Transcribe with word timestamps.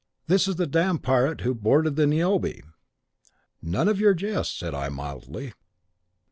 this 0.25 0.47
is 0.47 0.55
the 0.55 0.65
damned 0.65 1.03
pirate 1.03 1.41
who 1.41 1.53
boarded 1.53 1.95
the 1.95 2.07
"Niobe"!'" 2.07 2.63
"'None 3.61 3.87
of 3.87 3.99
your 3.99 4.15
jests,' 4.15 4.57
said 4.57 4.73
I, 4.73 4.89
mildly. 4.89 5.53